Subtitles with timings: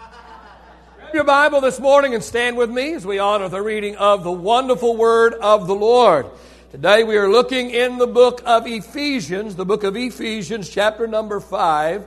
[1.14, 4.32] Your Bible this morning and stand with me as we honor the reading of the
[4.32, 6.26] wonderful word of the Lord.
[6.70, 11.40] Today we are looking in the book of Ephesians, the book of Ephesians, chapter number
[11.40, 12.06] 5.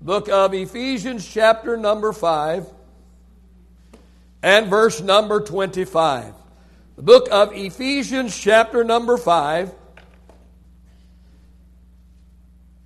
[0.00, 2.66] Book of Ephesians, chapter number 5,
[4.44, 6.34] and verse number 25.
[6.94, 9.74] The book of Ephesians, chapter number 5,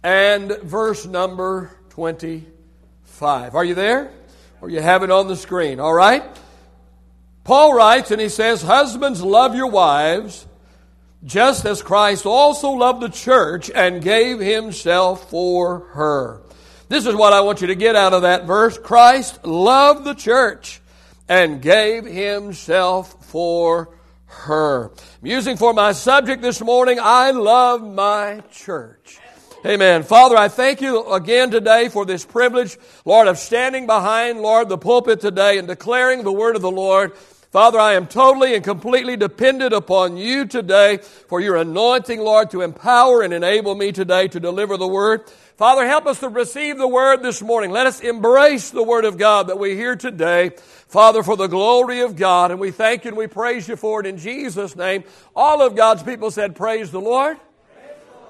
[0.02, 2.51] and verse number 25.
[3.22, 4.10] Are you there?
[4.60, 6.22] Or you have it on the screen, all right?
[7.44, 10.46] Paul writes and he says, Husbands, love your wives,
[11.24, 16.42] just as Christ also loved the church and gave himself for her.
[16.88, 18.76] This is what I want you to get out of that verse.
[18.78, 20.80] Christ loved the church
[21.28, 23.88] and gave himself for
[24.26, 24.92] her.
[25.22, 29.21] Musing for my subject this morning, I love my church.
[29.64, 30.02] Amen.
[30.02, 34.76] Father, I thank you again today for this privilege, Lord, of standing behind, Lord, the
[34.76, 37.16] pulpit today and declaring the word of the Lord.
[37.52, 42.62] Father, I am totally and completely dependent upon you today for your anointing, Lord, to
[42.62, 45.30] empower and enable me today to deliver the word.
[45.56, 47.70] Father, help us to receive the word this morning.
[47.70, 50.50] Let us embrace the word of God that we hear today.
[50.88, 52.50] Father, for the glory of God.
[52.50, 55.04] And we thank you and we praise you for it in Jesus' name.
[55.36, 57.38] All of God's people said, Praise the Lord.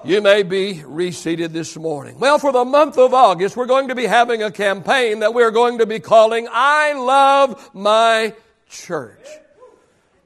[0.05, 2.19] You may be reseated this morning.
[2.19, 5.51] Well, for the month of August, we're going to be having a campaign that we're
[5.51, 8.35] going to be calling I Love My
[8.69, 9.25] Church.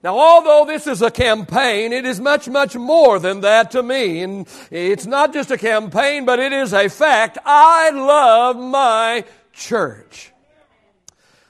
[0.04, 4.24] Now, although this is a campaign, it is much, much more than that to me.
[4.24, 7.38] And it's not just a campaign, but it is a fact.
[7.46, 10.34] I love my church.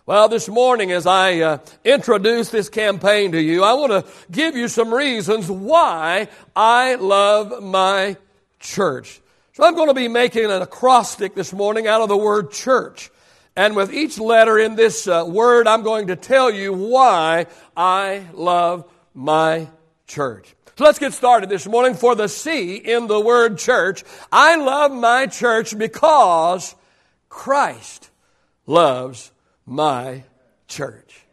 [0.08, 4.56] Well, this morning, as I uh, introduce this campaign to you, I want to give
[4.56, 8.16] you some reasons why I love my
[8.58, 9.20] church.
[9.52, 13.12] So I'm going to be making an acrostic this morning out of the word church.
[13.58, 18.28] And with each letter in this uh, word, I'm going to tell you why I
[18.34, 19.68] love my
[20.08, 20.56] church.
[20.78, 21.96] So let's get started this morning.
[21.96, 26.76] For the C in the word church, I love my church because
[27.28, 28.10] Christ
[28.66, 29.34] loves
[29.68, 30.24] my
[30.68, 31.26] church.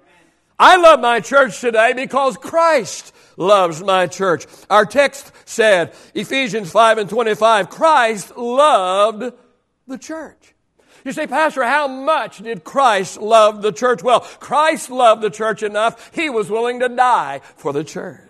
[0.59, 4.47] I love my church today because Christ loves my church.
[4.69, 9.33] Our text said, Ephesians 5 and 25, Christ loved
[9.87, 10.55] the church.
[11.05, 14.03] You say, Pastor, how much did Christ love the church?
[14.03, 18.21] Well, Christ loved the church enough, he was willing to die for the church.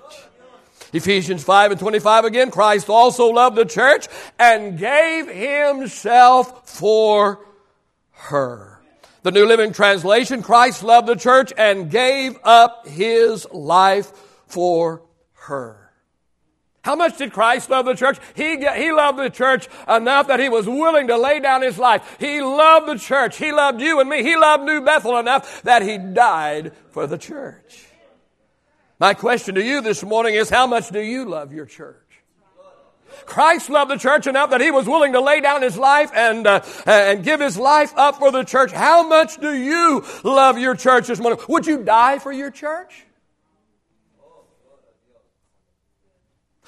[0.92, 4.06] Ephesians 5 and 25 again, Christ also loved the church
[4.38, 7.44] and gave himself for
[8.12, 8.73] her.
[9.24, 14.12] The New Living Translation, Christ loved the church and gave up his life
[14.46, 15.02] for
[15.32, 15.90] her.
[16.82, 18.18] How much did Christ love the church?
[18.36, 22.18] He, he loved the church enough that he was willing to lay down his life.
[22.20, 23.38] He loved the church.
[23.38, 24.22] He loved you and me.
[24.22, 27.86] He loved New Bethel enough that he died for the church.
[28.98, 32.03] My question to you this morning is how much do you love your church?
[33.26, 36.46] Christ loved the church enough that he was willing to lay down his life and,
[36.46, 38.72] uh, and give his life up for the church.
[38.72, 41.40] How much do you love your church this morning?
[41.48, 43.04] Would you die for your church?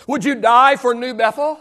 [0.07, 1.61] Would you die for New Bethel?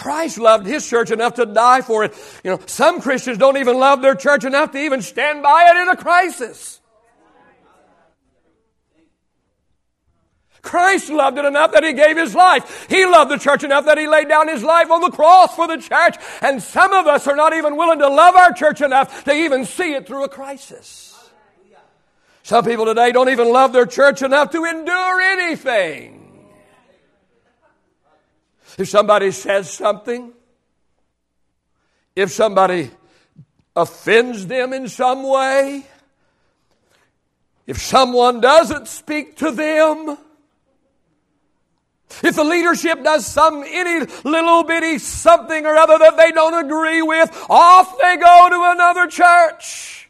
[0.00, 2.14] Christ loved his church enough to die for it.
[2.42, 5.82] You know, some Christians don't even love their church enough to even stand by it
[5.82, 6.79] in a crisis.
[10.62, 12.86] Christ loved it enough that he gave his life.
[12.88, 15.66] He loved the church enough that he laid down his life on the cross for
[15.66, 16.16] the church.
[16.42, 19.64] And some of us are not even willing to love our church enough to even
[19.64, 21.06] see it through a crisis.
[22.42, 26.48] Some people today don't even love their church enough to endure anything.
[28.78, 30.32] If somebody says something,
[32.16, 32.90] if somebody
[33.76, 35.86] offends them in some way,
[37.66, 40.18] if someone doesn't speak to them,
[42.22, 47.02] if the leadership does some, any little bitty something or other that they don't agree
[47.02, 50.08] with, off they go to another church.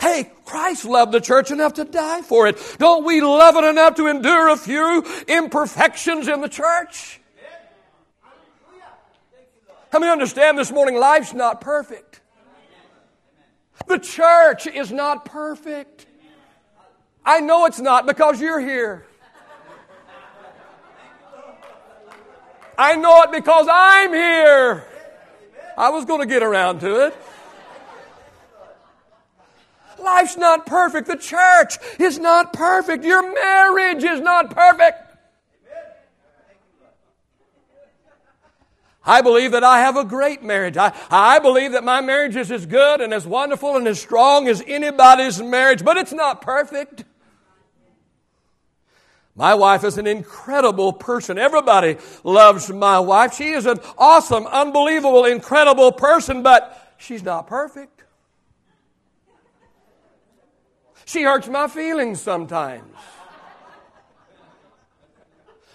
[0.00, 2.76] Hey, Christ loved the church enough to die for it.
[2.78, 7.20] Don't we love it enough to endure a few imperfections in the church?
[9.92, 12.20] How many understand this morning life's not perfect?
[13.86, 16.06] The church is not perfect.
[17.24, 19.06] I know it's not because you're here.
[22.76, 24.84] I know it because I'm here.
[25.76, 27.16] I was going to get around to it.
[30.02, 31.06] Life's not perfect.
[31.06, 33.04] The church is not perfect.
[33.04, 34.98] Your marriage is not perfect.
[39.04, 40.76] I believe that I have a great marriage.
[40.76, 44.46] I, I believe that my marriage is as good and as wonderful and as strong
[44.46, 47.04] as anybody's marriage, but it's not perfect.
[49.34, 51.38] My wife is an incredible person.
[51.38, 53.34] Everybody loves my wife.
[53.34, 58.04] She is an awesome, unbelievable, incredible person, but she's not perfect.
[61.06, 62.94] She hurts my feelings sometimes.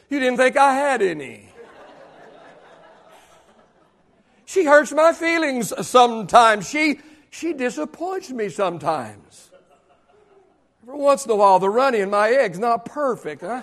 [0.10, 1.50] You didn't think I had any.
[4.46, 6.70] She hurts my feelings sometimes.
[6.70, 9.47] She, she disappoints me sometimes.
[10.88, 13.42] Every once in a while, the runny in my egg's not perfect.
[13.42, 13.62] Huh?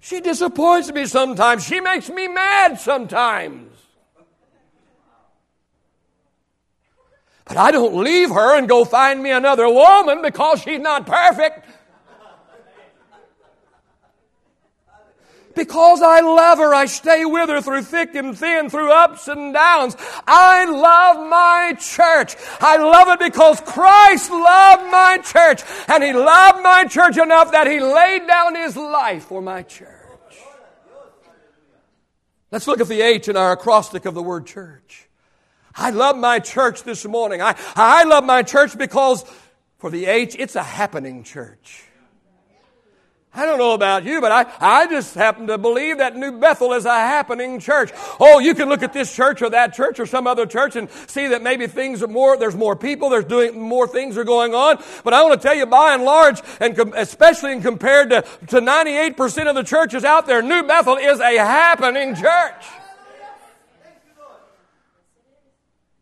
[0.00, 1.64] She disappoints me sometimes.
[1.64, 3.70] She makes me mad sometimes.
[7.44, 11.66] But I don't leave her and go find me another woman because she's not perfect.
[15.60, 19.52] Because I love her, I stay with her through thick and thin, through ups and
[19.52, 19.94] downs.
[20.26, 22.34] I love my church.
[22.62, 25.62] I love it because Christ loved my church.
[25.86, 29.90] And He loved my church enough that He laid down His life for my church.
[32.50, 35.10] Let's look at the H in our acrostic of the word church.
[35.74, 37.42] I love my church this morning.
[37.42, 39.26] I, I love my church because
[39.76, 41.84] for the H, it's a happening church.
[43.32, 46.72] I don't know about you, but I, I just happen to believe that New Bethel
[46.72, 47.92] is a happening church.
[48.18, 50.90] Oh, you can look at this church or that church or some other church and
[51.06, 54.52] see that maybe things are more, there's more people, there's doing, more things are going
[54.52, 54.82] on.
[55.04, 58.22] But I want to tell you, by and large, and com- especially in compared to,
[58.48, 62.64] to 98% of the churches out there, New Bethel is a happening church.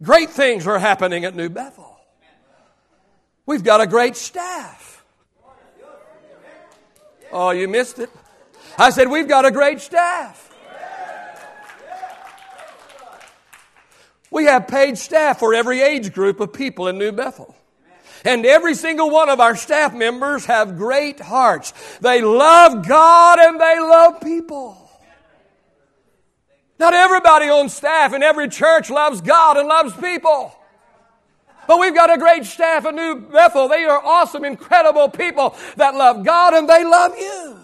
[0.02, 1.98] Great things are happening at New Bethel.
[3.44, 4.87] We've got a great staff.
[7.32, 8.10] Oh, you missed it.
[8.76, 10.44] I said, We've got a great staff.
[14.30, 17.54] We have paid staff for every age group of people in New Bethel.
[18.24, 21.72] And every single one of our staff members have great hearts.
[22.00, 24.76] They love God and they love people.
[26.78, 30.54] Not everybody on staff in every church loves God and loves people.
[31.68, 33.68] But we've got a great staff at New Bethel.
[33.68, 37.58] They are awesome, incredible people that love God and they love you.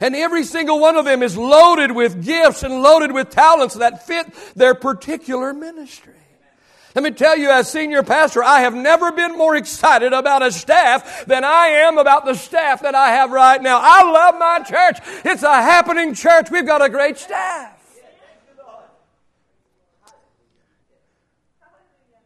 [0.00, 4.04] And every single one of them is loaded with gifts and loaded with talents that
[4.04, 4.26] fit
[4.56, 6.14] their particular ministry.
[6.96, 10.50] Let me tell you, as senior pastor, I have never been more excited about a
[10.50, 13.78] staff than I am about the staff that I have right now.
[13.80, 14.98] I love my church.
[15.24, 16.50] It's a happening church.
[16.50, 17.77] We've got a great staff.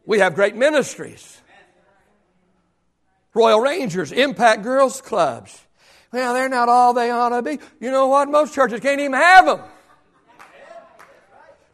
[0.04, 1.40] We have great ministries.
[3.34, 5.58] Royal Rangers, Mpact Girls Clubs.
[6.12, 7.58] Well, they're not all they ought to be.
[7.80, 8.28] You know what?
[8.28, 9.60] Most churches can't even have them.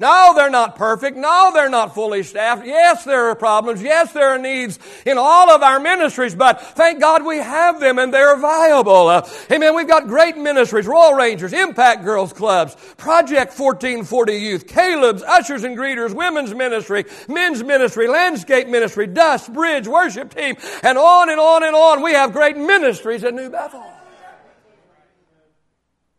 [0.00, 1.16] No, they're not perfect.
[1.16, 2.64] No, they're not fully staffed.
[2.64, 3.82] Yes, there are problems.
[3.82, 7.98] Yes, there are needs in all of our ministries, but thank God we have them
[7.98, 9.08] and they're viable.
[9.08, 9.74] Uh, amen.
[9.74, 15.76] We've got great ministries, Royal Rangers, Mpact Girls Clubs, Project 1440 Youth, Caleb's, Ushers and
[15.76, 21.64] Greeters, Women's Ministry, Men's Ministry, Landscape Ministry, Dust, Bridge, Worship Team, and on and on
[21.64, 22.02] and on.
[22.02, 23.87] We have great ministries at New Bethel.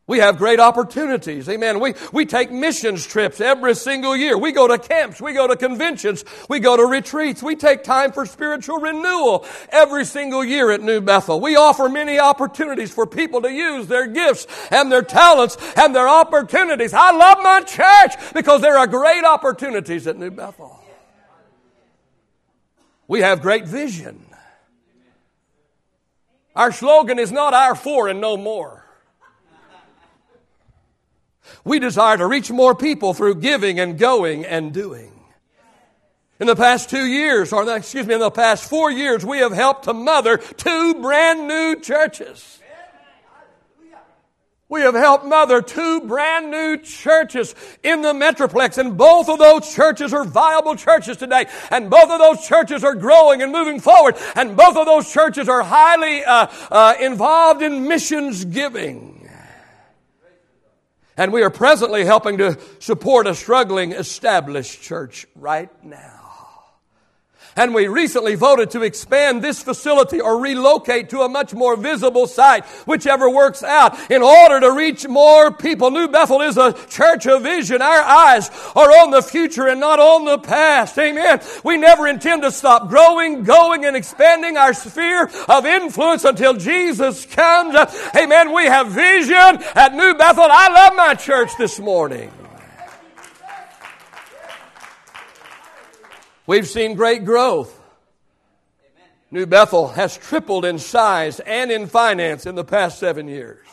[0.10, 1.48] We have great opportunities.
[1.48, 1.80] Amen.
[1.80, 4.40] We, we take missions trips every single year.
[4.40, 5.22] We go to camps.
[5.22, 6.26] We go to conventions.
[6.50, 7.44] We go to retreats.
[7.44, 11.40] We take time for spiritual renewal every single year at New Bethel.
[11.40, 16.10] We offer many opportunities for people to use their gifts and their talents and their
[16.10, 16.92] opportunities.
[16.92, 20.76] I love my church because there are great opportunities at New Bethel.
[23.08, 24.26] We have great vision.
[26.56, 28.89] Our slogan is not our for and no more.
[31.64, 35.12] We desire to reach more people through giving and going and doing.
[36.40, 39.52] In the past two years, or excuse me, in the past four years, we have
[39.52, 42.60] helped to mother two brand new churches.
[44.70, 49.74] We have helped mother two brand new churches in the Metroplex, and both of those
[49.74, 51.48] churches are viable churches today.
[51.72, 54.16] And both of those churches are growing and moving forward.
[54.36, 59.19] And both of those churches are highly uh, uh, involved in missions giving.
[61.20, 66.19] And we are presently helping to support a struggling established church right now.
[67.60, 72.26] And we recently voted to expand this facility or relocate to a much more visible
[72.26, 75.92] site, whichever works out, in order to reach more people.
[75.92, 77.82] New Bethel is a church of vision.
[77.82, 80.98] Our eyes are on the future and not on the past.
[80.98, 81.42] Amen.
[81.66, 87.26] We never intend to stop growing, going, and expanding our sphere of influence until Jesus
[87.26, 87.76] comes.
[88.16, 88.54] Amen.
[88.54, 90.48] We have vision at New Bethel.
[90.50, 92.32] I love my church this morning.
[96.50, 97.80] We've seen great growth.
[99.30, 103.68] New Bethel has tripled in size and in finance in the past seven years.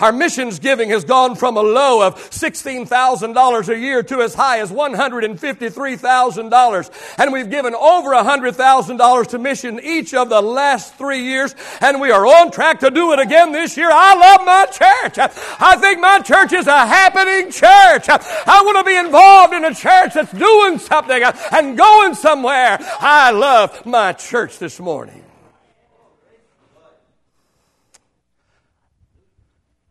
[0.00, 4.60] Our missions giving has gone from a low of $16,000 a year to as high
[4.60, 7.14] as $153,000.
[7.18, 11.54] And we've given over $100,000 to mission each of the last three years.
[11.80, 13.90] And we are on track to do it again this year.
[13.92, 15.18] I love my church.
[15.60, 18.08] I think my church is a happening church.
[18.08, 21.22] I want to be involved in a church that's doing something
[21.52, 22.78] and going somewhere.
[22.80, 25.22] I love my church this morning.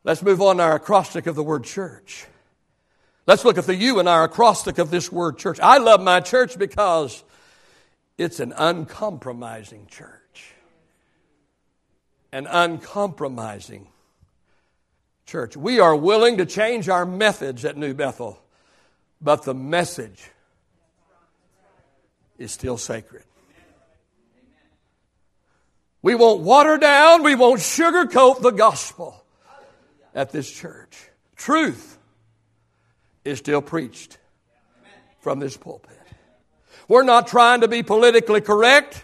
[0.03, 2.25] Let's move on to our acrostic of the word church.
[3.27, 5.59] Let's look at the U in our acrostic of this word church.
[5.59, 7.23] I love my church because
[8.17, 10.53] it's an uncompromising church.
[12.31, 13.87] An uncompromising
[15.27, 15.55] church.
[15.55, 18.41] We are willing to change our methods at New Bethel,
[19.21, 20.31] but the message
[22.39, 23.23] is still sacred.
[26.01, 29.20] We won't water down, we won't sugarcoat the gospel
[30.13, 31.09] at this church.
[31.35, 31.97] Truth
[33.23, 34.17] is still preached
[35.19, 35.97] from this pulpit.
[36.87, 39.03] We're not trying to be politically correct.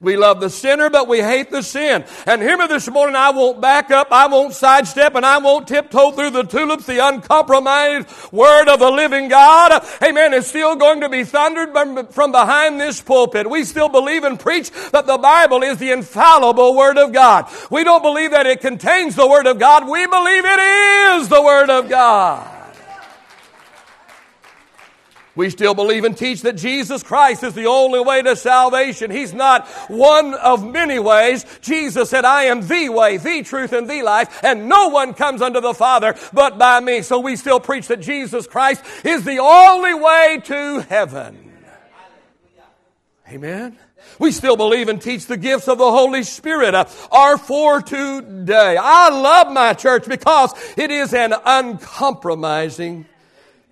[0.00, 2.04] We love the sinner, but we hate the sin.
[2.24, 5.66] And hear me this morning, I won't back up, I won't sidestep, and I won't
[5.66, 6.86] tiptoe through the tulips.
[6.86, 11.70] The uncompromised word of the living God, amen, is still going to be thundered
[12.12, 13.50] from behind this pulpit.
[13.50, 17.50] We still believe and preach that the Bible is the infallible word of God.
[17.68, 19.88] We don't believe that it contains the word of God.
[19.88, 22.57] We believe it is the word of God.
[25.38, 29.12] We still believe and teach that Jesus Christ is the only way to salvation.
[29.12, 31.46] He's not one of many ways.
[31.60, 35.40] Jesus said, I am the way, the truth, and the life, and no one comes
[35.40, 37.02] unto the Father but by me.
[37.02, 41.52] So we still preach that Jesus Christ is the only way to heaven.
[43.28, 43.78] Amen.
[44.18, 48.76] We still believe and teach the gifts of the Holy Spirit uh, are for today.
[48.76, 53.06] I love my church because it is an uncompromising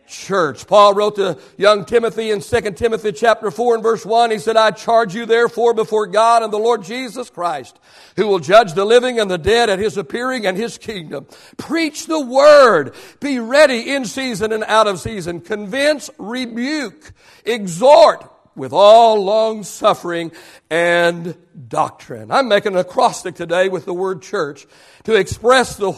[0.08, 0.66] church.
[0.66, 4.56] Paul wrote to young Timothy in 2 Timothy chapter 4 and verse 1, he said,
[4.56, 7.78] I charge you therefore before God and the Lord Jesus Christ,
[8.16, 11.26] who will judge the living and the dead at his appearing and his kingdom.
[11.56, 12.94] Preach the word.
[13.20, 15.40] Be ready in season and out of season.
[15.40, 17.12] Convince, rebuke,
[17.44, 20.32] exhort with all long suffering
[20.70, 21.36] and
[21.68, 22.30] doctrine.
[22.30, 24.66] I'm making an acrostic today with the word church
[25.04, 25.92] to express the,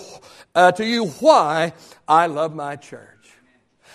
[0.54, 1.72] uh, to you why
[2.06, 3.17] I love my church.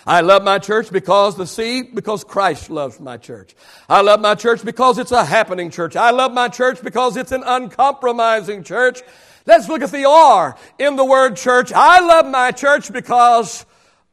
[0.06, 3.54] I love my church because the seed, because Christ loves my church.
[3.88, 5.96] I love my church because it's a happening church.
[5.96, 9.02] I love my church because it's an uncompromising church.
[9.46, 11.72] Let's look at the R in the word church.
[11.72, 13.64] I love my church because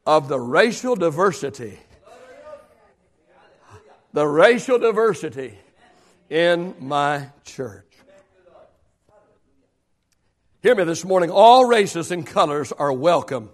[0.06, 1.78] of the racial diversity.
[4.14, 5.58] The racial diversity
[6.30, 7.86] in my church.
[10.62, 11.32] Hear me this morning.
[11.32, 13.50] All races and colors are welcome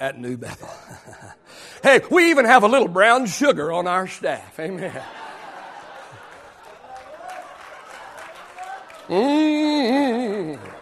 [0.00, 0.68] at New Bethel.
[1.82, 4.58] hey, we even have a little brown sugar on our staff.
[4.58, 5.02] Amen.
[9.08, 10.75] Mm-hmm.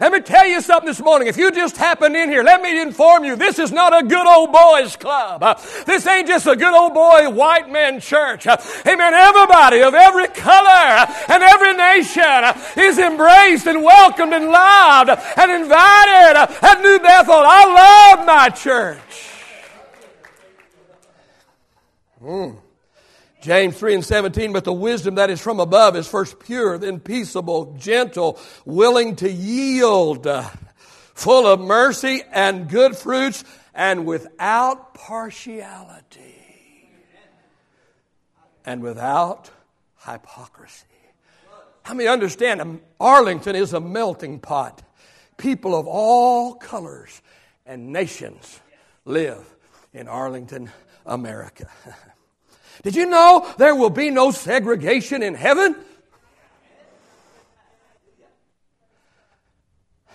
[0.00, 1.26] Let me tell you something this morning.
[1.26, 4.26] If you just happened in here, let me inform you, this is not a good
[4.26, 5.42] old boys club.
[5.42, 5.54] Uh,
[5.86, 8.46] this ain't just a good old boy white man church.
[8.46, 9.12] Uh, amen.
[9.12, 16.36] Everybody of every color and every nation is embraced and welcomed and loved and invited
[16.62, 17.34] at New Bethel.
[17.34, 19.00] I love my church.
[22.22, 22.56] Mm.
[23.40, 26.98] James 3 and 17, but the wisdom that is from above is first pure, then
[26.98, 30.48] peaceable, gentle, willing to yield, uh,
[31.14, 36.34] full of mercy and good fruits, and without partiality,
[38.66, 39.50] and without
[40.04, 40.84] hypocrisy.
[41.82, 44.82] How many understand Arlington is a melting pot?
[45.36, 47.22] People of all colors
[47.64, 48.60] and nations
[49.04, 49.44] live
[49.94, 50.70] in Arlington,
[51.06, 51.68] America.
[52.82, 55.76] Did you know there will be no segregation in heaven?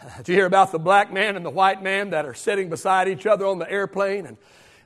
[0.17, 3.08] Did you hear about the black man and the white man that are sitting beside
[3.08, 4.38] each other on the airplane and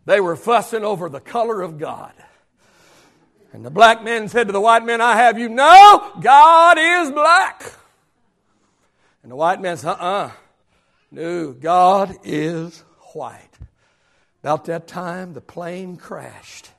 [0.06, 2.14] they were fussing over the color of God?
[3.54, 7.12] And the black man said to the white man, I have you know God is
[7.12, 7.64] black.
[9.24, 10.26] And the white man said, uh uh-uh.
[10.28, 10.32] uh
[11.12, 13.50] No, God is white.
[14.44, 16.70] About that time, the plane crashed.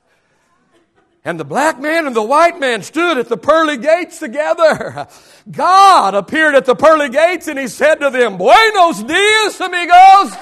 [1.29, 5.07] And the black man and the white man stood at the pearly gates together.
[5.51, 10.33] God appeared at the pearly gates and he said to them, Buenos dias, amigos.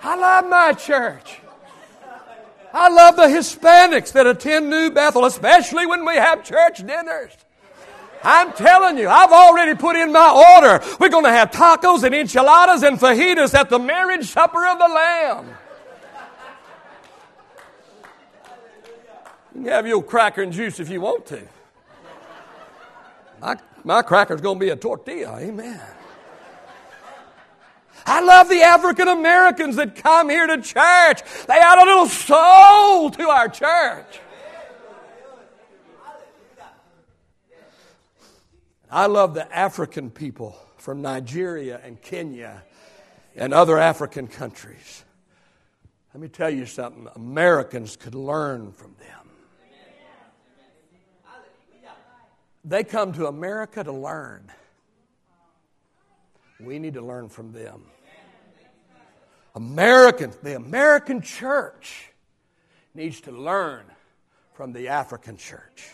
[0.00, 1.40] I love my church.
[2.72, 7.32] I love the Hispanics that attend New Bethel, especially when we have church dinners.
[8.24, 10.82] I'm telling you, I've already put in my order.
[10.98, 14.88] We're going to have tacos and enchiladas and fajitas at the marriage supper of the
[14.88, 15.46] Lamb.
[19.54, 21.42] You can have your cracker and juice if you want to.
[23.40, 25.38] My, my cracker's going to be a tortilla.
[25.38, 25.80] Amen.
[28.06, 31.22] I love the African Americans that come here to church.
[31.46, 34.20] They add a little soul to our church.
[38.94, 42.62] I love the African people from Nigeria and Kenya
[43.34, 45.04] and other African countries.
[46.14, 49.30] Let me tell you something Americans could learn from them.
[52.64, 54.52] They come to America to learn.
[56.60, 57.82] We need to learn from them.
[59.56, 62.12] American, the American church
[62.94, 63.86] needs to learn
[64.52, 65.88] from the African church.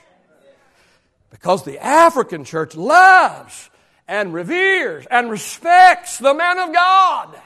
[1.31, 3.71] Because the African church loves
[4.07, 7.37] and reveres and respects the man of God.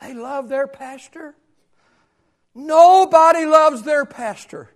[0.00, 1.34] They love their pastor.
[2.54, 4.70] Nobody loves their pastor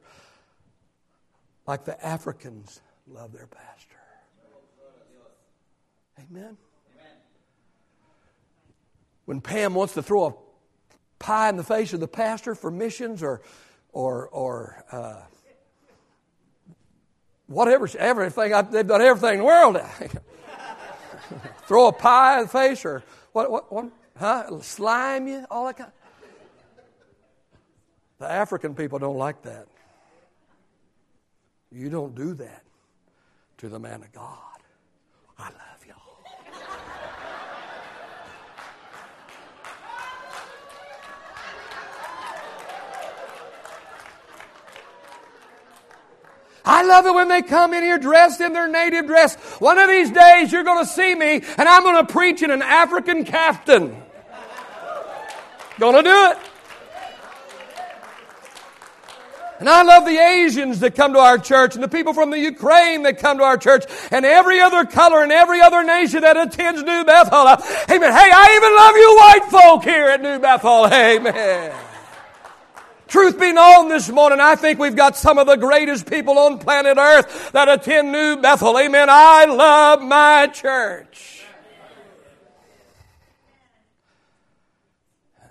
[1.66, 3.96] like the Africans love their pastor.
[6.18, 6.56] Amen.
[9.24, 10.34] When Pam wants to throw a
[11.18, 13.42] pie in the face of the pastor for missions or,
[13.92, 15.22] or, or uh,
[17.46, 19.80] whatever, everything, they've done everything in the world.
[21.66, 24.60] throw a pie in the face or what, what, what huh?
[24.60, 25.92] Slime you, all that kind.
[28.18, 29.66] The African people don't like that.
[31.70, 32.62] You don't do that
[33.58, 34.38] to the man of God.
[35.38, 35.71] I love
[46.64, 49.34] I love it when they come in here dressed in their native dress.
[49.60, 52.50] One of these days you're going to see me and I'm going to preach in
[52.50, 54.02] an African caftan.
[55.78, 56.38] Gonna do it.
[59.58, 62.38] And I love the Asians that come to our church and the people from the
[62.38, 66.36] Ukraine that come to our church and every other color and every other nation that
[66.36, 67.46] attends New Bethel.
[67.46, 68.12] Amen.
[68.12, 70.86] Hey, I even love you white folk here at New Bethel.
[70.86, 71.91] Amen.
[73.12, 76.58] Truth be known this morning, I think we've got some of the greatest people on
[76.58, 78.78] planet Earth that attend New Bethel.
[78.78, 79.08] Amen.
[79.10, 81.44] I love my church.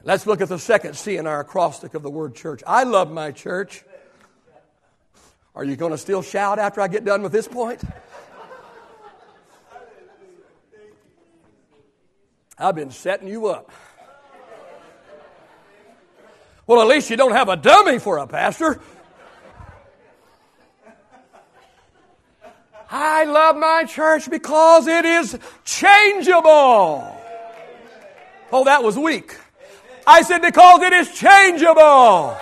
[0.04, 2.64] Let's look at the second C in our acrostic of the word church.
[2.66, 3.84] I love my church.
[5.54, 7.84] Are you going to still shout after I get done with this point?
[12.58, 13.72] I've been setting you up.
[16.68, 18.80] Well, at least you don't have a dummy for a pastor.
[22.90, 27.18] I love my church because it is changeable.
[28.52, 29.38] Oh, that was weak.
[30.06, 32.38] I said because it is changeable.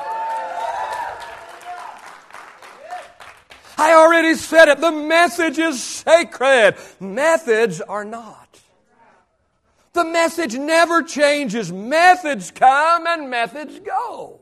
[3.78, 4.82] I already said it.
[4.82, 6.76] The message is sacred.
[7.00, 8.49] Methods are not.
[9.94, 11.72] The message never changes.
[11.72, 14.40] Methods come and methods go.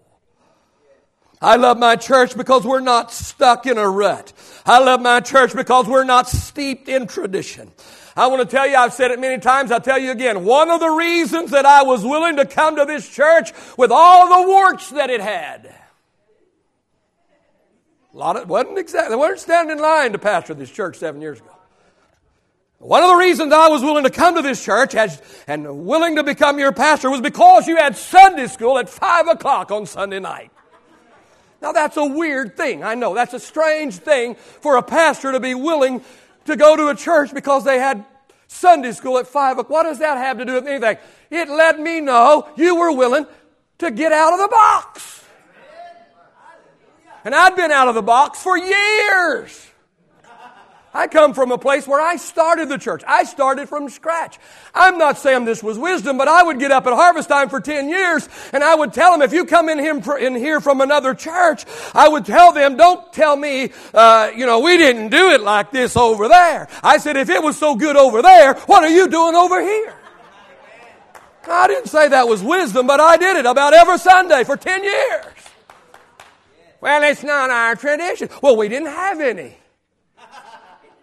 [1.41, 4.33] I love my church because we're not stuck in a rut.
[4.65, 7.71] I love my church because we're not steeped in tradition.
[8.15, 10.43] I want to tell you, I've said it many times, I'll tell you again.
[10.43, 14.41] One of the reasons that I was willing to come to this church with all
[14.41, 15.75] the warts that it had.
[18.11, 20.97] A lot of, it wasn't exactly, they weren't standing in line to pastor this church
[20.97, 21.55] seven years ago.
[22.79, 24.95] One of the reasons I was willing to come to this church
[25.47, 29.71] and willing to become your pastor was because you had Sunday school at 5 o'clock
[29.71, 30.51] on Sunday night.
[31.59, 32.83] Now that's a weird thing.
[32.83, 33.15] I know.
[33.15, 36.03] That's a strange thing for a pastor to be willing
[36.45, 38.05] to go to a church because they had
[38.47, 39.69] Sunday school at 5 o'clock.
[39.71, 40.97] What does that have to do with anything?
[41.31, 43.25] It let me know you were willing
[43.79, 45.23] to get out of the box.
[47.25, 49.66] And I'd been out of the box for years.
[50.97, 53.03] I come from a place where I started the church.
[53.07, 54.39] I started from scratch.
[54.73, 57.59] I'm not saying this was wisdom, but I would get up at harvest time for
[57.59, 60.81] 10 years and I would tell them, if you come in here, in here from
[60.81, 65.29] another church, I would tell them, don't tell me, uh, you know, we didn't do
[65.29, 66.67] it like this over there.
[66.81, 69.93] I said, if it was so good over there, what are you doing over here?
[71.47, 74.83] I didn't say that was wisdom, but I did it about every Sunday for 10
[74.83, 75.25] years.
[76.81, 78.29] Well, it's not our tradition.
[78.41, 79.57] Well, we didn't have any.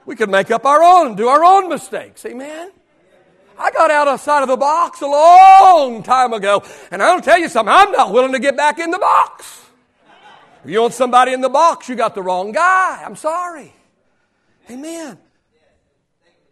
[0.06, 2.24] We could make up our own, do our own mistakes.
[2.26, 2.70] Amen?
[3.58, 7.38] I got out of outside of the box a long time ago, and I'll tell
[7.38, 9.64] you something, I'm not willing to get back in the box.
[10.64, 13.02] If you want somebody in the box, you got the wrong guy.
[13.04, 13.72] I'm sorry.
[14.70, 15.18] Amen.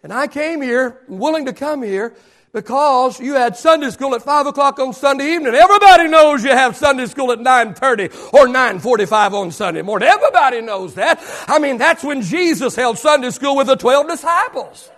[0.03, 2.15] And I came here, willing to come here,
[2.53, 5.55] because you had Sunday school at 5 o'clock on Sunday evening.
[5.55, 10.09] Everybody knows you have Sunday school at 9.30 or 9.45 on Sunday morning.
[10.09, 11.23] Everybody knows that.
[11.49, 14.91] I mean, that's when Jesus held Sunday school with the 12 disciples.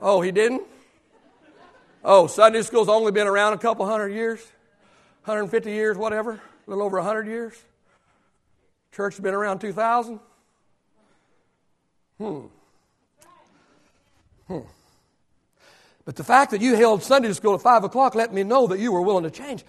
[0.00, 0.62] Oh, he didn't?
[2.02, 4.40] Oh, Sunday school's only been around a couple hundred years?
[5.24, 6.32] 150 years, whatever?
[6.32, 7.54] A little over 100 years?
[8.92, 10.20] Church has been around 2,000?
[12.24, 12.46] Hmm.
[14.48, 14.66] Hmm.
[16.04, 18.78] But the fact that you held Sunday school at 5 o'clock let me know that
[18.78, 19.64] you were willing to change.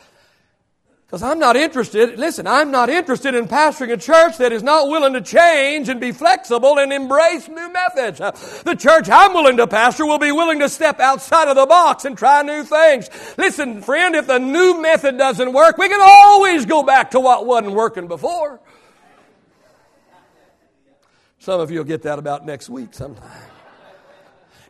[1.06, 4.88] Because I'm not interested, listen, I'm not interested in pastoring a church that is not
[4.88, 8.18] willing to change and be flexible and embrace new methods.
[8.63, 12.06] The church I'm willing to pastor will be willing to step outside of the box
[12.06, 13.10] and try new things.
[13.38, 17.46] Listen, friend, if the new method doesn't work, we can always go back to what
[17.46, 18.60] wasn't working before.
[21.45, 23.29] Some of you will get that about next week sometime.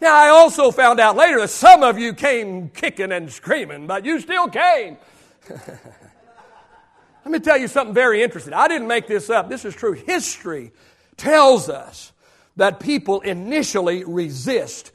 [0.01, 4.03] Now, I also found out later that some of you came kicking and screaming, but
[4.03, 4.97] you still came.
[5.49, 8.51] Let me tell you something very interesting.
[8.51, 9.47] I didn't make this up.
[9.47, 9.93] This is true.
[9.93, 10.73] History
[11.15, 12.11] tells us
[12.57, 14.91] that people initially resist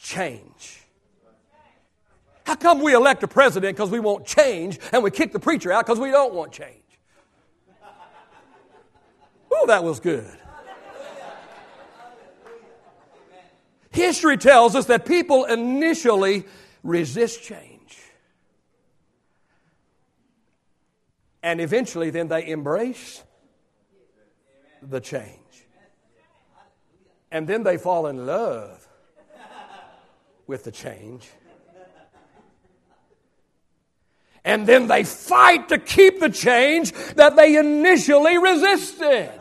[0.00, 0.82] change.
[2.46, 5.72] How come we elect a president because we want change and we kick the preacher
[5.72, 6.76] out because we don't want change?
[9.52, 10.38] Oh, that was good.
[13.98, 16.44] History tells us that people initially
[16.84, 17.98] resist change.
[21.42, 23.24] And eventually, then they embrace
[24.82, 25.66] the change.
[27.32, 28.86] And then they fall in love
[30.46, 31.28] with the change.
[34.44, 39.32] And then they fight to keep the change that they initially resisted.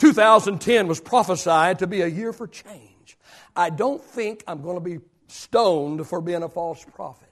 [0.00, 3.18] 2010 was prophesied to be a year for change.
[3.54, 7.28] I don't think I'm going to be stoned for being a false prophet.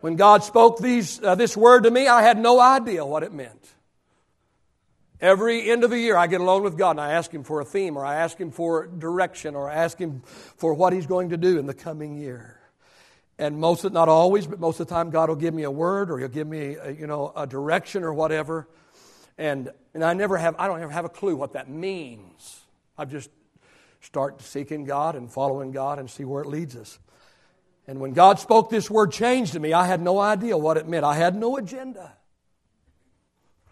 [0.00, 3.32] When God spoke these, uh, this word to me, I had no idea what it
[3.32, 3.68] meant.
[5.20, 7.60] Every end of the year, I get alone with God and I ask Him for
[7.60, 10.22] a theme, or I ask Him for direction, or I ask Him
[10.56, 12.59] for what He's going to do in the coming year.
[13.40, 15.70] And most of, not always, but most of the time, God will give me a
[15.70, 18.68] word, or He'll give me, a, you know, a direction or whatever.
[19.38, 22.60] And, and I never have, I don't ever have a clue what that means.
[22.98, 23.30] I just
[24.02, 26.98] start seeking God and following God and see where it leads us.
[27.86, 30.86] And when God spoke this word change to me, I had no idea what it
[30.86, 31.06] meant.
[31.06, 32.12] I had no agenda.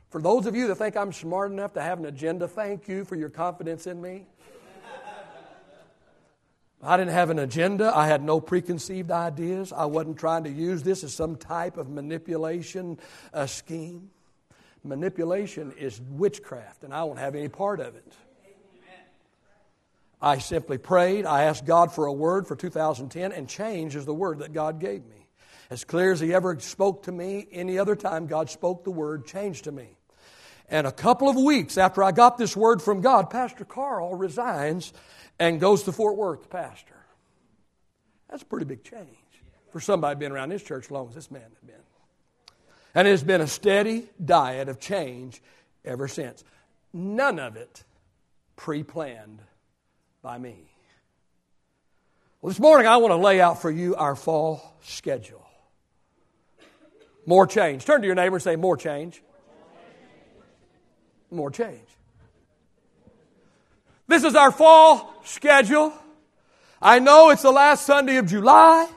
[0.09, 3.05] For those of you that think I'm smart enough to have an agenda, thank you
[3.05, 4.25] for your confidence in me.
[6.83, 7.93] I didn't have an agenda.
[7.95, 9.73] I had no preconceived ideas.
[9.73, 12.99] I wasn't trying to use this as some type of manipulation
[13.35, 14.11] uh, scheme.
[14.85, 18.13] Manipulation is witchcraft, and I won't have any part of it.
[20.21, 21.27] I simply prayed.
[21.27, 24.81] I asked God for a word for 2010, and change is the word that God
[24.81, 25.27] gave me.
[25.71, 29.27] As clear as He ever spoke to me, any other time God spoke the word,
[29.27, 29.97] change to me.
[30.71, 34.93] And a couple of weeks after I got this word from God, Pastor Carl resigns
[35.39, 36.95] and goes to Fort Worth, pastor.
[38.31, 39.09] That's a pretty big change
[39.73, 41.77] for somebody being around this church as long as this man had been.
[42.95, 45.41] And it has been a steady diet of change
[45.85, 46.45] ever since.
[46.93, 47.85] None of it
[48.57, 49.41] pre planned
[50.23, 50.57] by me.
[52.41, 55.45] Well, this morning I want to lay out for you our fall schedule.
[57.27, 57.85] More change.
[57.85, 59.23] Turn to your neighbor and say, More change.
[61.31, 61.81] More change.
[64.09, 65.93] This is our fall schedule.
[66.81, 68.89] I know it's the last Sunday of July.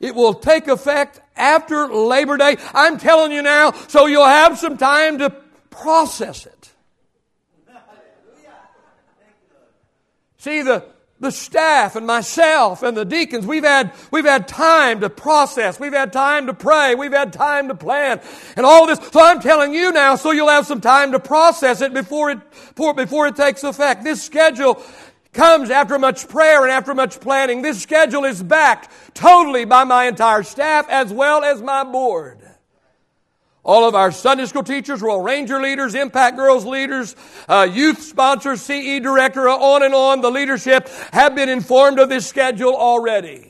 [0.00, 2.56] It will take effect after Labor Day.
[2.74, 5.30] I'm telling you now, so you'll have some time to
[5.70, 6.72] process it.
[10.38, 10.86] See, the,
[11.20, 15.78] the staff and myself and the deacons, we've had, we've had time to process.
[15.78, 16.94] We've had time to pray.
[16.94, 18.20] We've had time to plan
[18.56, 18.98] and all this.
[19.12, 22.38] So I'm telling you now, so you'll have some time to process it before it,
[22.74, 24.02] before, it takes effect.
[24.02, 24.82] This schedule
[25.34, 27.60] comes after much prayer and after much planning.
[27.62, 32.39] This schedule is backed totally by my entire staff as well as my board.
[33.62, 37.14] All of our Sunday school teachers, Royal Ranger leaders, Mpact Girls leaders,
[37.46, 42.26] uh, youth sponsors, CE director, on and on, the leadership have been informed of this
[42.26, 43.49] schedule already.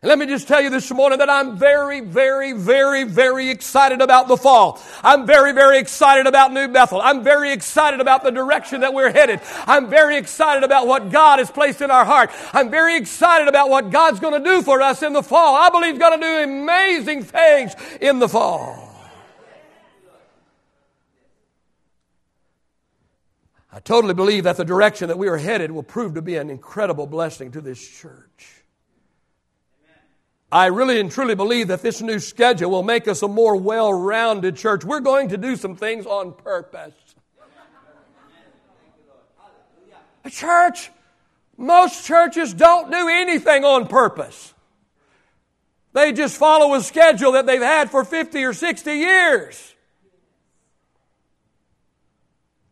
[0.00, 4.00] And let me just tell you this morning that I'm very, very, very, very excited
[4.00, 4.80] about the fall.
[5.02, 7.00] I'm very, very excited about New Bethel.
[7.00, 9.40] I'm very excited about the direction that we're headed.
[9.66, 12.30] I'm very excited about what God has placed in our heart.
[12.52, 15.56] I'm very excited about what God's going to do for us in the fall.
[15.56, 18.84] I believe He's going to do amazing things in the fall.
[23.72, 26.50] I totally believe that the direction that we are headed will prove to be an
[26.50, 28.57] incredible blessing to this church.
[30.50, 33.92] I really and truly believe that this new schedule will make us a more well
[33.92, 34.84] rounded church.
[34.84, 36.94] We're going to do some things on purpose.
[40.24, 40.90] A church,
[41.56, 44.54] most churches don't do anything on purpose.
[45.92, 49.74] They just follow a schedule that they've had for 50 or 60 years.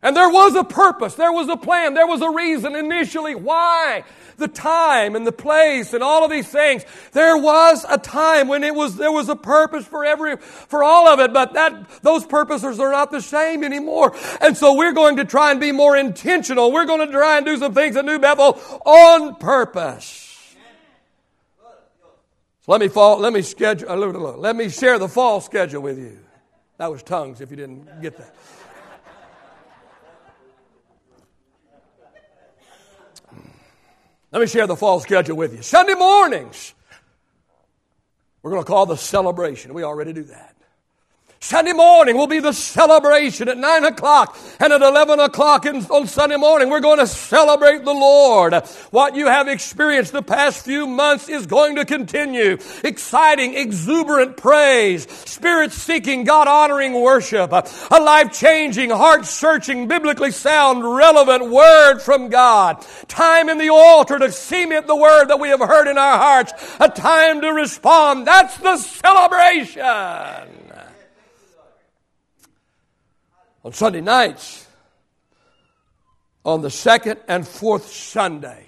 [0.06, 4.04] And there was a purpose, there was a plan, there was a reason initially why
[4.36, 6.84] the time and the place and all of these things.
[7.10, 11.08] There was a time when it was, there was a purpose for every, for all
[11.08, 14.14] of it, but that, those purposes are not the same anymore.
[14.40, 16.70] And so we're going to try and be more intentional.
[16.70, 20.54] We're going to try and do some things at New Bethel on purpose.
[22.64, 26.16] So let me fall, let me schedule, let me share the fall schedule with you.
[26.78, 28.36] That was tongues if you didn't get that.
[34.36, 35.62] Let me share the fall schedule with you.
[35.62, 36.74] Sunday mornings,
[38.42, 39.72] we're going to call the celebration.
[39.72, 40.54] We already do that.
[41.46, 46.34] Sunday morning will be the celebration at 9 o'clock and at 11 o'clock on Sunday
[46.34, 46.68] morning.
[46.68, 48.52] We're going to celebrate the Lord.
[48.90, 52.58] What you have experienced the past few months is going to continue.
[52.82, 60.82] Exciting, exuberant praise, spirit seeking, God honoring worship, a life changing, heart searching, biblically sound,
[60.82, 62.84] relevant word from God.
[63.06, 66.76] Time in the altar to cement the word that we have heard in our hearts.
[66.80, 68.26] A time to respond.
[68.26, 70.65] That's the celebration.
[73.66, 74.64] On Sunday nights,
[76.44, 78.64] on the second and fourth Sunday.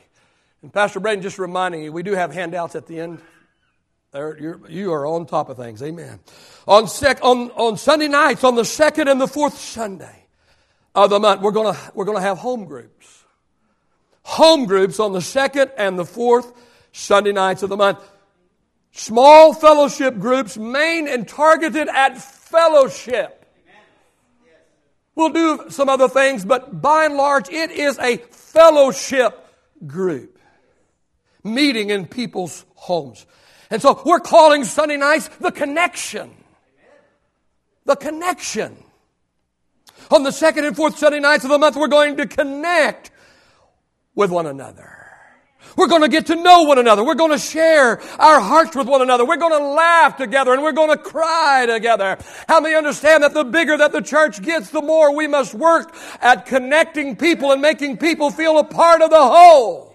[0.61, 3.21] And Pastor Braden just reminding you, we do have handouts at the end.
[4.11, 5.85] There, you're, you are on top of things.
[5.85, 6.19] Amen.
[6.67, 10.27] On, sec, on, on Sunday nights, on the second and the fourth Sunday
[10.97, 13.23] of the month, we're going to we're gonna have home groups.
[14.25, 16.53] Home groups on the second and the fourth
[16.91, 18.01] Sunday nights of the month.
[18.91, 23.38] Small fellowship groups, main and targeted at fellowship.
[25.19, 29.53] We'll do some other things, but by and large, it is a fellowship
[29.85, 30.39] group
[31.43, 33.27] meeting in people's homes.
[33.69, 36.31] And so we're calling Sunday nights the connection.
[37.85, 38.77] The connection.
[40.13, 43.11] On the second and fourth Sunday nights of the month, we're going to connect
[44.15, 44.98] with one another.
[45.77, 47.05] We're going to get to know one another.
[47.05, 49.25] We're going to share our hearts with one another.
[49.25, 52.19] We're going to laugh together and we're going to cry together.
[52.49, 55.95] How many understand that the bigger that the church gets, the more we must work
[56.21, 59.95] at connecting people and making people feel a part of the whole.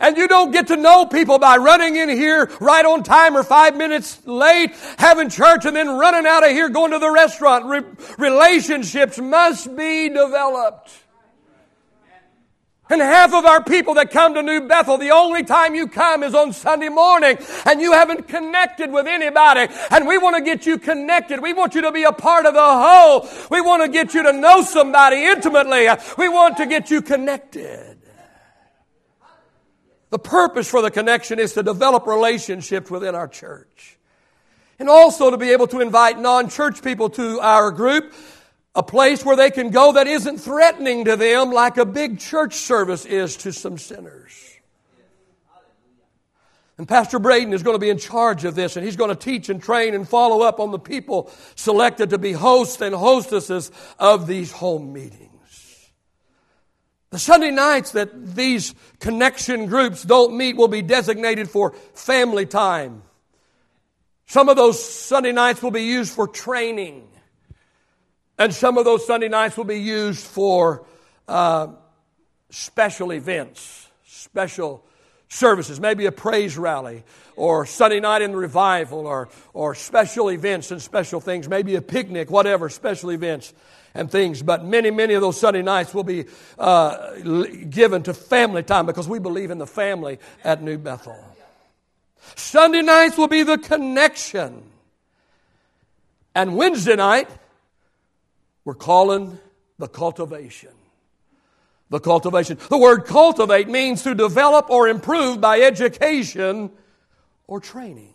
[0.00, 3.42] And you don't get to know people by running in here right on time or
[3.42, 7.66] five minutes late, having church and then running out of here going to the restaurant.
[7.66, 10.90] Re- relationships must be developed.
[12.90, 16.24] And half of our people that come to New Bethel, the only time you come
[16.24, 19.72] is on Sunday morning and you haven't connected with anybody.
[19.92, 21.40] And we want to get you connected.
[21.40, 23.28] We want you to be a part of the whole.
[23.48, 25.86] We want to get you to know somebody intimately.
[26.18, 27.96] We want to get you connected.
[30.10, 33.98] The purpose for the connection is to develop relationships within our church.
[34.80, 38.12] And also to be able to invite non-church people to our group
[38.74, 42.54] a place where they can go that isn't threatening to them like a big church
[42.54, 44.32] service is to some sinners.
[46.78, 49.14] And Pastor Braden is going to be in charge of this, and he's going to
[49.14, 53.70] teach and train and follow up on the people selected to be hosts and hostesses
[53.98, 55.90] of these home meetings.
[57.10, 63.02] The Sunday nights that these connection groups don't meet will be designated for family time.
[64.26, 67.08] Some of those Sunday nights will be used for training.
[68.40, 70.86] And some of those Sunday nights will be used for
[71.28, 71.68] uh,
[72.48, 74.82] special events, special
[75.28, 77.04] services, maybe a praise rally,
[77.36, 81.82] or Sunday night in the revival, or, or special events and special things, maybe a
[81.82, 83.52] picnic, whatever, special events
[83.92, 84.40] and things.
[84.40, 86.24] But many, many of those Sunday nights will be
[86.58, 87.16] uh,
[87.68, 91.22] given to family time because we believe in the family at New Bethel.
[92.36, 94.62] Sunday nights will be the connection.
[96.34, 97.28] And Wednesday night,
[98.64, 99.38] we're calling
[99.78, 100.70] the cultivation.
[101.88, 102.58] The cultivation.
[102.68, 106.70] The word cultivate means to develop or improve by education
[107.46, 108.14] or training.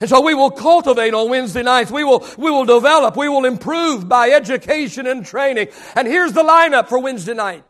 [0.00, 1.90] And so we will cultivate on Wednesday nights.
[1.90, 3.16] We will, we will develop.
[3.16, 5.68] We will improve by education and training.
[5.94, 7.64] And here's the lineup for Wednesday night.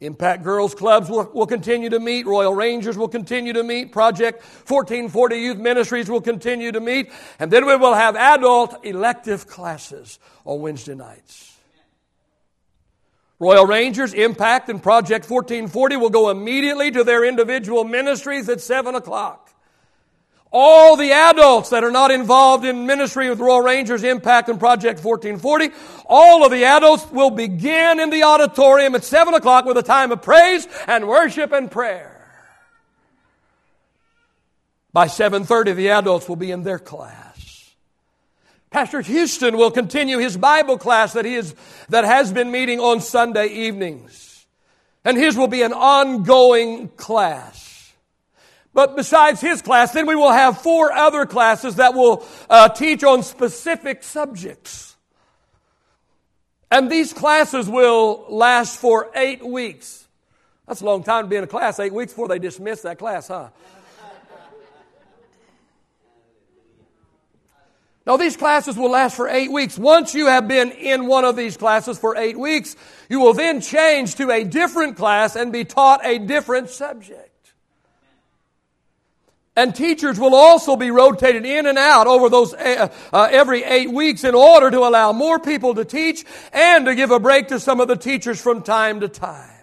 [0.00, 2.24] Mpact Girls Clubs will, will continue to meet.
[2.24, 3.90] Royal Rangers will continue to meet.
[3.90, 7.10] Project 1440 Youth Ministries will continue to meet.
[7.40, 11.56] And then we will have adult elective classes on Wednesday nights.
[13.40, 18.94] Royal Rangers, Mpact, and Project 1440 will go immediately to their individual ministries at 7
[18.94, 19.47] o'clock.
[20.50, 25.04] All the adults that are not involved in ministry with Royal Rangers Mpact and Project
[25.04, 25.70] 1440,
[26.06, 30.10] all of the adults will begin in the auditorium at 7 o'clock with a time
[30.10, 32.14] of praise and worship and prayer.
[34.90, 37.74] By 7.30, the adults will be in their class.
[38.70, 41.54] Pastor Houston will continue his Bible class that, he is,
[41.90, 44.46] that has been meeting on Sunday evenings.
[45.04, 47.67] And his will be an ongoing class.
[48.74, 53.02] But besides his class, then we will have four other classes that will uh, teach
[53.02, 54.96] on specific subjects.
[56.70, 60.06] And these classes will last for eight weeks.
[60.66, 62.98] That's a long time to be in a class, eight weeks before they dismiss that
[62.98, 63.48] class, huh?
[68.06, 69.78] Now, these classes will last for eight weeks.
[69.78, 72.74] Once you have been in one of these classes for eight weeks,
[73.10, 77.37] you will then change to a different class and be taught a different subject.
[79.58, 83.90] And teachers will also be rotated in and out over those uh, uh, every eight
[83.90, 87.58] weeks in order to allow more people to teach and to give a break to
[87.58, 89.57] some of the teachers from time to time.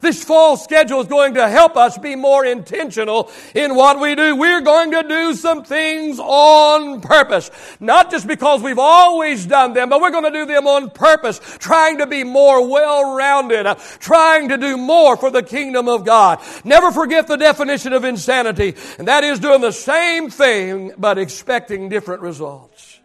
[0.00, 4.34] This fall schedule is going to help us be more intentional in what we do.
[4.34, 7.50] We're going to do some things on purpose.
[7.80, 11.38] Not just because we've always done them, but we're going to do them on purpose,
[11.58, 13.66] trying to be more well-rounded,
[13.98, 16.40] trying to do more for the kingdom of God.
[16.64, 21.90] Never forget the definition of insanity, and that is doing the same thing, but expecting
[21.90, 22.98] different results.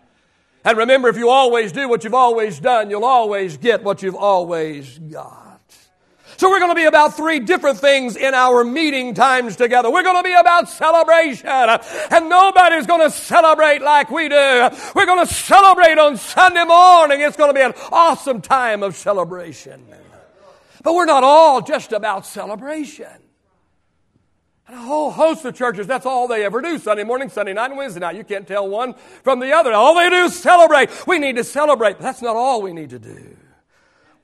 [0.63, 4.15] And remember, if you always do what you've always done, you'll always get what you've
[4.15, 5.44] always got.
[6.37, 9.89] So we're going to be about three different things in our meeting times together.
[9.89, 11.49] We're going to be about celebration.
[11.49, 14.69] And nobody's going to celebrate like we do.
[14.95, 17.21] We're going to celebrate on Sunday morning.
[17.21, 19.85] It's going to be an awesome time of celebration.
[20.83, 23.07] But we're not all just about celebration.
[24.67, 27.69] And a whole host of churches, that's all they ever do Sunday morning, Sunday night,
[27.69, 28.15] and Wednesday night.
[28.15, 29.71] You can't tell one from the other.
[29.73, 30.89] All they do is celebrate.
[31.07, 31.93] We need to celebrate.
[31.93, 33.37] But that's not all we need to do.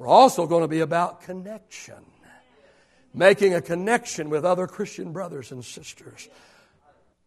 [0.02, 2.04] We're also going to be about connection,
[3.14, 6.28] making a connection with other Christian brothers and sisters,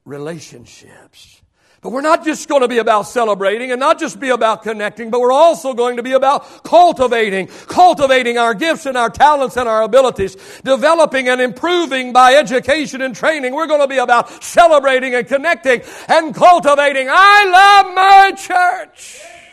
[0.04, 1.40] relationships.
[1.82, 5.12] But we're not just going to be about celebrating and not just be about connecting,
[5.12, 9.68] but we're also going to be about cultivating, cultivating our gifts and our talents and
[9.68, 10.34] our abilities,
[10.64, 13.54] developing and improving by education and training.
[13.54, 17.06] We're going to be about celebrating and connecting and cultivating.
[17.08, 19.43] I love my church.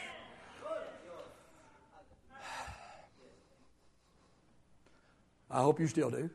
[5.51, 6.29] I hope you still do.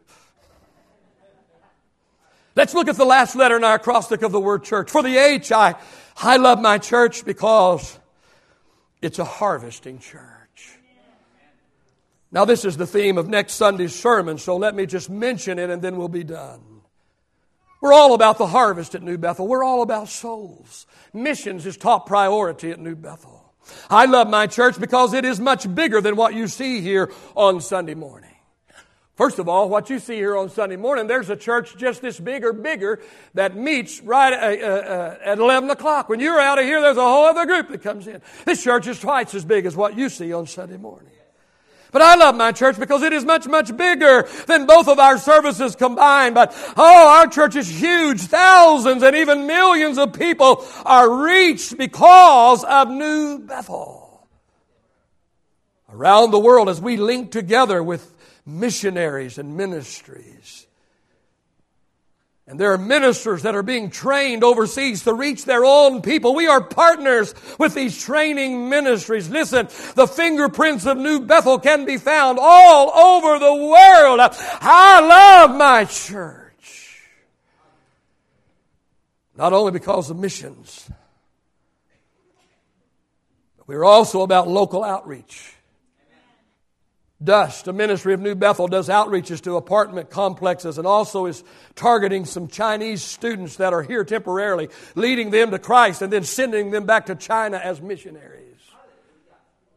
[2.55, 4.91] Let's look at the last letter in our acrostic of the word church.
[4.91, 5.75] For the H, I,
[6.17, 7.99] I love my church because
[9.03, 10.79] it's a harvesting church.
[12.33, 15.71] Now, this is the theme of next Sunday's sermon, so let me just mention it
[15.71, 16.61] and then we'll be done.
[17.81, 19.47] We're all about the harvest at New Bethel.
[19.47, 20.87] We're all about souls.
[21.13, 23.55] Missions is top priority at New Bethel.
[23.91, 27.61] I love my church because it is much bigger than what you see here on
[27.61, 28.26] Sunday morning.
[29.17, 32.21] First of all, what you see here on Sunday morning, there's a church just this
[32.21, 33.01] big or bigger
[33.33, 36.11] that meets right uh, uh at 11 o'clock.
[36.11, 38.21] When you're out of here, there's a whole other group that comes in.
[38.45, 41.13] This church is twice as big as what you see on Sunday morning.
[41.93, 45.17] But I love my church because it is much, much bigger than both of our
[45.17, 46.35] services combined.
[46.35, 48.21] But oh, our church is huge.
[48.21, 54.29] Thousands and even millions of people are reached because of New Bethel.
[55.89, 58.16] Around the world as we link together with
[58.47, 60.67] missionaries and ministries.
[62.49, 66.33] And there are ministers that are being trained overseas to reach their own people.
[66.33, 69.29] We are partners with these training ministries.
[69.29, 69.67] Listen,
[69.97, 74.21] the fingerprints of New Bethel can be found all over the world.
[74.61, 77.03] I love my church.
[79.37, 80.89] Not only because of missions,
[83.59, 85.56] but we're also about local outreach.
[87.23, 91.43] Dust, a ministry of New Bethel, does outreaches to apartment complexes and also is
[91.75, 96.71] targeting some Chinese students that are here temporarily, leading them to Christ and then sending
[96.71, 98.59] them back to China as missionaries.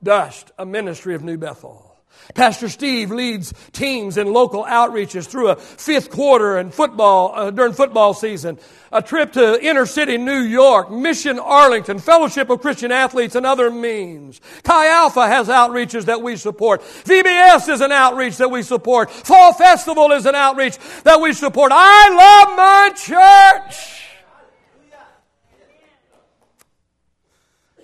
[0.04, 1.89] Dust, a ministry of New Bethel.
[2.36, 7.74] Pastor Steve leads teams in local outreaches through a fifth quarter and football uh, during
[7.74, 8.60] football season,
[8.92, 13.72] a trip to inner city New York, Mission Arlington, Fellowship of Christian Athletes, and other
[13.72, 14.42] means.
[14.64, 16.82] Chi Alpha has outreaches that we support.
[16.82, 19.10] VBS is an outreach that we support.
[19.10, 21.72] Fall Festival is an outreach that we support.
[21.74, 24.06] I love my church.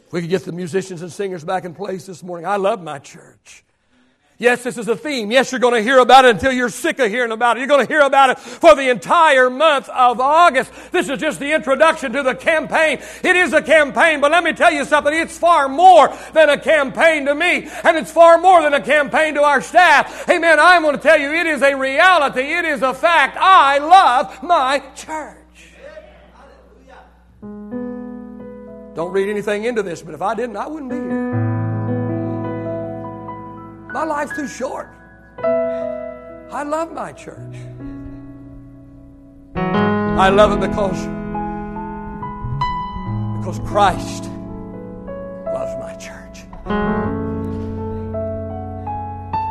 [0.06, 2.46] If we could get the musicians and singers back in place this morning.
[2.46, 3.64] I love my church.
[4.38, 5.32] Yes, this is a theme.
[5.32, 7.62] Yes, you're going to hear about it until you're sick of hearing about it.
[7.62, 10.74] You're going to hear about it for the entire month of August.
[10.92, 13.00] This is just the introduction to the campaign.
[13.24, 15.14] It is a campaign, but let me tell you something.
[15.14, 19.36] It's far more than a campaign to me, and it's far more than a campaign
[19.36, 20.28] to our staff.
[20.30, 20.60] Amen.
[20.60, 22.42] I'm going to tell you, it is a reality.
[22.42, 23.38] It is a fact.
[23.40, 25.38] I love my church.
[28.96, 31.25] Don't read anything into this, but if I didn't, I wouldn't be here.
[33.96, 34.90] My life's too short.
[35.42, 37.56] I love my church.
[39.56, 41.00] I love it because
[43.38, 44.26] because Christ
[45.46, 46.44] loves my church.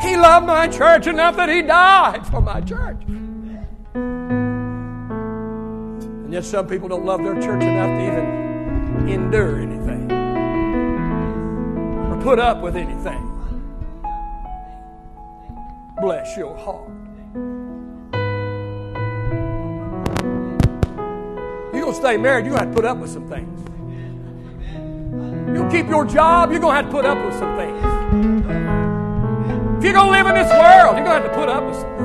[0.02, 3.02] He loved my church enough that he died for my church.
[6.24, 10.12] And yet some people don't love their church enough to even endure anything
[12.12, 13.33] or put up with anything
[16.00, 16.90] bless your heart.
[21.72, 23.60] You're going to stay married, you're going to have to put up with some things.
[25.56, 27.78] You'll keep your job, you're going to have to put up with some things.
[29.78, 31.64] If you're going to live in this world, you're going to have to put up
[31.64, 32.04] with some things.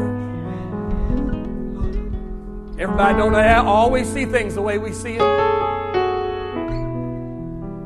[2.80, 5.50] Everybody don't always see things the way we see them.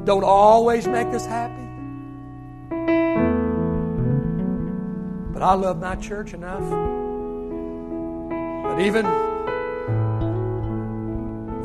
[0.06, 1.63] Don't always make us happy.
[5.44, 6.62] I love my church enough.
[8.64, 9.06] But even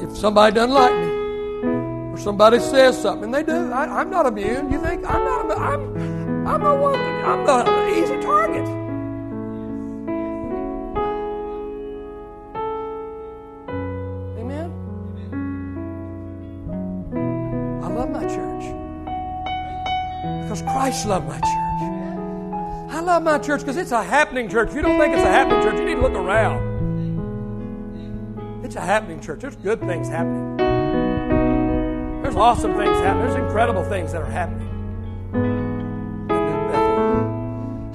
[0.03, 1.07] if somebody doesn't like me,
[2.11, 4.73] or somebody says something, and they do, I, am not immune.
[4.73, 5.57] You think I'm not?
[5.57, 6.99] I'm I'm a one.
[6.99, 7.63] I'm the
[7.95, 8.67] easy target.
[14.41, 14.73] Amen.
[17.85, 18.65] I love my church
[20.43, 21.68] because Christ loved my church.
[23.09, 24.69] I love my church because it's a happening church.
[24.69, 26.77] If you don't think it's a happening church, you need to look around.
[28.63, 29.41] It's a happening church.
[29.41, 30.59] There's good things happening.
[32.23, 33.29] There's awesome things happening.
[33.29, 34.69] There's incredible things that are happening.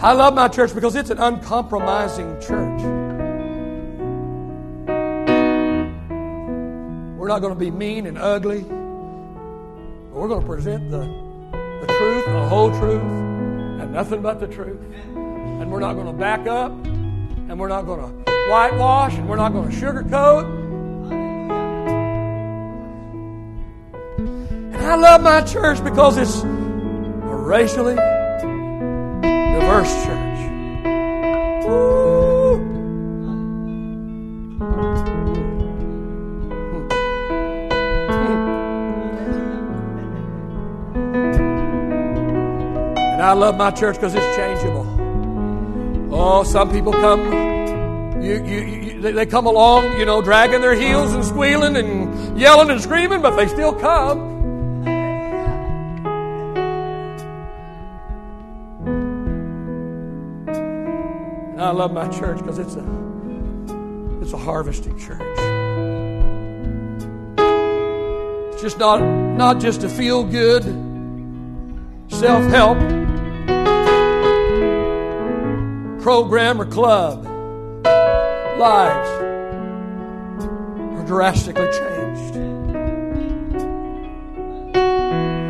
[0.01, 2.81] I love my church because it's an uncompromising church.
[7.19, 8.63] We're not going to be mean and ugly.
[10.11, 13.32] We're going to present the, the truth, the whole truth
[13.91, 14.79] nothing but the truth.
[15.15, 19.37] And we're not going to back up, and we're not going to whitewash, and we're
[19.37, 20.45] not going to sugarcoat.
[24.73, 27.95] And I love my church because it's a racially
[29.23, 30.19] diverse church.
[43.23, 44.85] I love my church because it's changeable.
[46.11, 51.13] Oh, some people come, you, you, you, they come along, you know, dragging their heels
[51.13, 54.19] and squealing and yelling and screaming, but they still come.
[61.53, 62.85] And I love my church because it's a,
[64.21, 65.21] it's a harvesting church.
[68.51, 70.65] It's just not, not just a feel good,
[72.09, 73.02] self help
[76.03, 77.23] program or club,
[78.59, 79.09] lives
[80.99, 82.35] are drastically changed.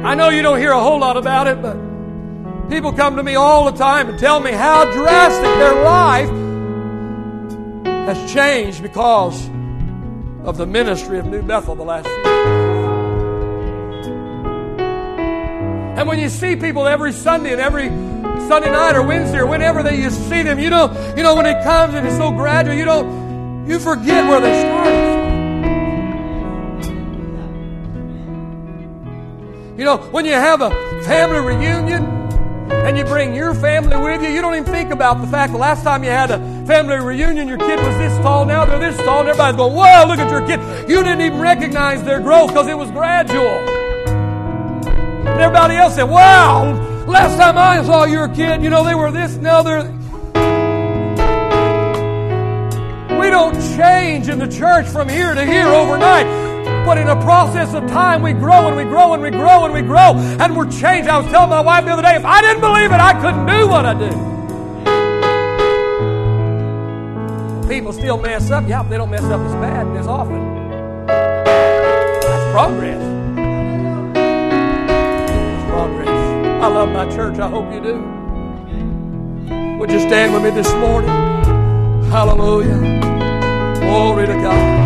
[0.05, 1.75] I know you don't hear a whole lot about it, but
[2.69, 6.29] people come to me all the time and tell me how drastic their life
[8.05, 9.49] has changed because
[10.43, 12.69] of the ministry of New Bethel the last few years.
[15.97, 18.12] And when you see people every Sunday and every
[18.47, 21.45] Sunday night or Wednesday or whenever they you see them, you know, you know when
[21.45, 25.13] it comes and it's so gradual, you don't you forget where they started.
[29.77, 30.69] You know, when you have a
[31.03, 32.03] family reunion
[32.71, 35.57] and you bring your family with you, you don't even think about the fact the
[35.57, 36.37] last time you had a
[36.67, 40.05] family reunion, your kid was this tall, now they're this tall, and everybody's going, Whoa,
[40.07, 40.59] look at your kid.
[40.89, 43.47] You didn't even recognize their growth because it was gradual.
[45.25, 49.11] And everybody else said, Wow, last time I saw your kid, you know, they were
[49.11, 49.83] this, now they're.
[53.19, 56.25] We don't change in the church from here to here overnight.
[56.85, 59.73] But in a process of time, we grow and we grow and we grow and
[59.73, 61.07] we grow and we're changed.
[61.09, 63.45] I was telling my wife the other day, if I didn't believe it, I couldn't
[63.45, 64.09] do what I do.
[67.69, 68.67] People still mess up.
[68.67, 71.05] Yeah, they don't mess up as bad and as often.
[71.07, 73.22] That's progress.
[76.63, 77.39] I love my church.
[77.39, 77.95] I hope you do.
[79.79, 81.09] Would you stand with me this morning?
[82.09, 82.79] Hallelujah.
[83.81, 84.82] Glory to God.